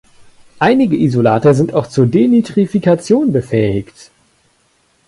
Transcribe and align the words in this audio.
Einige 0.57 0.97
Isolate 0.97 1.53
sind 1.53 1.75
auch 1.75 1.85
zur 1.85 2.07
Denitrifikation 2.07 3.31
befähigt. 3.31 4.09